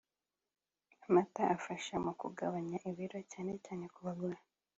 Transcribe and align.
Amata 1.05 1.41
afasha 1.55 1.95
mu 2.05 2.11
kugabanya 2.21 2.77
ibiro 2.89 3.19
cyane 3.31 3.53
cyane 3.65 3.83
ku 3.93 3.99
bagore 4.07 4.37